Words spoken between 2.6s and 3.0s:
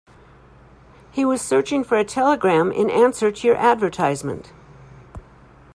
in